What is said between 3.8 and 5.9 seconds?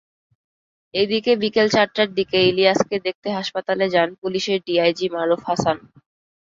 যান পুলিশের ডিআইজি মারুফ হাসান।